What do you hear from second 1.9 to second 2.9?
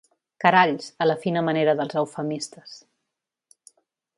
eufemistes.